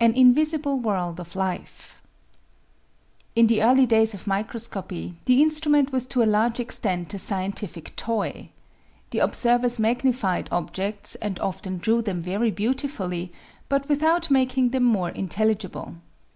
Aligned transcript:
An 0.00 0.14
Invisible 0.16 0.80
World 0.80 1.20
of 1.20 1.36
Life 1.36 2.02
In 3.36 3.46
the 3.46 3.62
early 3.62 3.86
days 3.86 4.12
of 4.12 4.26
microscopy 4.26 5.14
the 5.26 5.40
instrument 5.40 5.92
was 5.92 6.06
to 6.06 6.24
a 6.24 6.26
large 6.26 6.58
extent 6.58 7.14
a 7.14 7.20
scientific 7.20 7.94
toy. 7.94 8.48
The 9.10 9.20
observers 9.20 9.78
magnified 9.78 10.48
objects 10.50 11.14
and 11.14 11.38
often 11.38 11.78
drew 11.78 12.02
them 12.02 12.20
very 12.20 12.50
beautifully, 12.50 13.30
but 13.68 13.88
without 13.88 14.28
making 14.28 14.70
them 14.70 14.82
more 14.82 15.10
in 15.10 15.28
telligible. 15.28 15.98